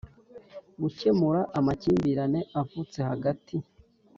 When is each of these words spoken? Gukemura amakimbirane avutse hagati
Gukemura 0.81 1.41
amakimbirane 1.57 2.39
avutse 2.61 2.97
hagati 3.09 3.55